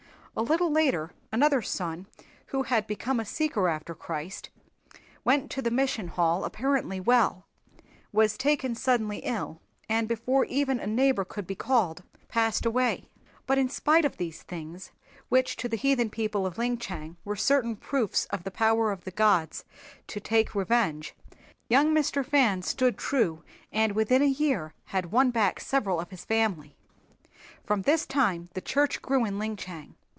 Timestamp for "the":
5.61-5.69, 15.67-15.75, 18.45-18.51, 19.03-19.11, 28.53-28.61